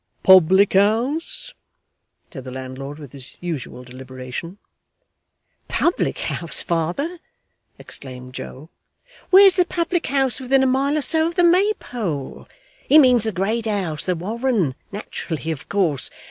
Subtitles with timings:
[0.23, 1.53] 'Public house?'
[2.33, 4.57] said the landlord, with his usual deliberation.
[5.67, 7.19] 'Public house, father!'
[7.77, 8.71] exclaimed Joe,
[9.29, 12.47] 'where's the public house within a mile or so of the Maypole?
[12.89, 16.09] He means the great house the Warren naturally and of course.